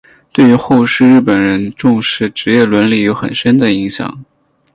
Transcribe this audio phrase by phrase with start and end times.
[0.33, 4.25] 对于后世日本人重视职业伦理有很深的影响。